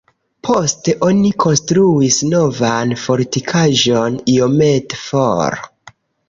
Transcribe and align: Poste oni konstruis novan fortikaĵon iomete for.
Poste 0.47 0.93
oni 1.07 1.29
konstruis 1.43 2.17
novan 2.29 2.95
fortikaĵon 3.03 4.19
iomete 4.37 5.01
for. 5.05 5.61